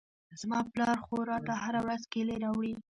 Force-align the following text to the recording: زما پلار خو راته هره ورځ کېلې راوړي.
زما 0.41 0.59
پلار 0.71 0.97
خو 1.05 1.15
راته 1.31 1.53
هره 1.63 1.79
ورځ 1.85 2.01
کېلې 2.11 2.35
راوړي. 2.43 2.73